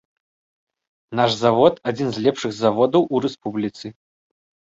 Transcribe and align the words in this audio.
Наш 1.19 1.31
завод 1.41 1.73
адзін 1.91 2.07
з 2.15 2.25
лепшых 2.29 2.51
заводаў 2.61 3.03
ў 3.13 3.27
рэспубліцы. 3.27 3.85